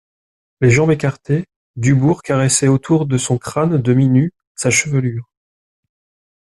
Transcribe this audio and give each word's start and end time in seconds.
Les 0.61 0.71
jambes 0.71 0.89
écartées, 0.89 1.45
Dubourg 1.75 2.23
caressait 2.23 2.67
autour 2.67 3.05
de 3.05 3.19
son 3.19 3.37
crâne 3.37 3.77
demi-nu 3.79 4.33
sa 4.55 4.71
chevelure. 4.71 5.31